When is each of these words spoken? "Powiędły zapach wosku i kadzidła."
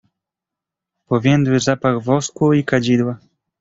"Powiędły 1.07 1.59
zapach 1.59 2.01
wosku 2.03 2.53
i 2.53 2.63
kadzidła." 2.65 3.19